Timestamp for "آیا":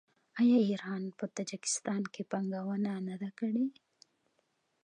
0.39-0.57